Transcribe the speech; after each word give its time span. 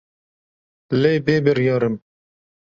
Lê 1.01 1.13
bêbiryar 1.25 1.81
im. 1.87 1.95